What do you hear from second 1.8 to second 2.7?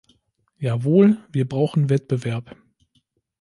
Wettbewerb!